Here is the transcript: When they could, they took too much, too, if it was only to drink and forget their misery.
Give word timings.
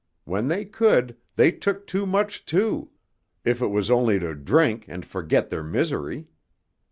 When 0.23 0.47
they 0.47 0.65
could, 0.65 1.15
they 1.35 1.51
took 1.51 1.85
too 1.85 2.07
much, 2.07 2.43
too, 2.47 2.89
if 3.45 3.61
it 3.61 3.67
was 3.67 3.91
only 3.91 4.17
to 4.17 4.33
drink 4.33 4.85
and 4.87 5.05
forget 5.05 5.51
their 5.51 5.61
misery. 5.63 6.25